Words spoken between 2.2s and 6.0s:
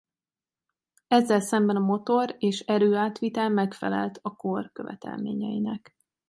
és erőátvitel megfelelt a kor követelményeinek.